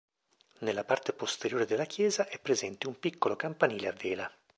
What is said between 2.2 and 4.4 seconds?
è presente un piccolo campanile a vela.